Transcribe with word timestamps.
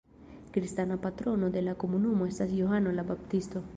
Kristana 0.51 0.97
patrono 1.03 1.49
de 1.57 1.63
la 1.67 1.75
komunumo 1.83 2.31
estas 2.33 2.57
Johano 2.63 2.95
la 2.99 3.07
Baptisto. 3.11 3.63